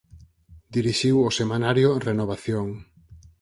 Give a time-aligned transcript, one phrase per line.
[0.75, 2.67] Dirixiu o semanario "Renovación".